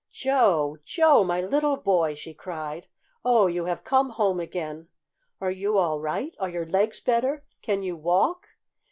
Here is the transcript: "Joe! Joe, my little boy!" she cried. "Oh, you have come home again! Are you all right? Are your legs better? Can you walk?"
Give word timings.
"Joe! 0.11 0.79
Joe, 0.83 1.23
my 1.23 1.41
little 1.41 1.77
boy!" 1.77 2.15
she 2.15 2.33
cried. 2.33 2.87
"Oh, 3.23 3.45
you 3.45 3.65
have 3.65 3.83
come 3.83 4.09
home 4.09 4.39
again! 4.39 4.87
Are 5.39 5.51
you 5.51 5.77
all 5.77 5.99
right? 5.99 6.35
Are 6.39 6.49
your 6.49 6.65
legs 6.65 6.99
better? 6.99 7.45
Can 7.61 7.83
you 7.83 7.95
walk?" 7.95 8.47